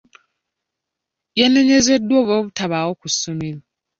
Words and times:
Yanenyezeddwa 1.39 2.15
olw'obutabaawo 2.21 2.91
ku 3.01 3.07
ssomero. 3.13 3.59